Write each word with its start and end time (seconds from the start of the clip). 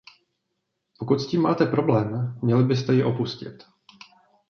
Pokud 0.99 1.19
s 1.21 1.27
tím 1.27 1.41
máte 1.41 1.65
problém, 1.65 2.39
měli 2.43 2.63
byste 2.63 2.93
ji 2.93 3.03
opustit! 3.03 3.63